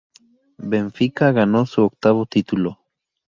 [0.57, 2.79] Benfica ganó su octavo título.